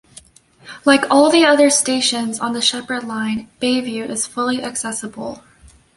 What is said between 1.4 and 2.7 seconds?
other stations on the